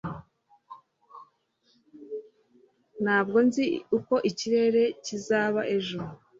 ntabwo 3.03 3.37
nzi 3.47 3.65
uko 3.97 4.15
ikirere 4.29 4.83
kizaba 5.05 5.61
ejo 5.77 5.97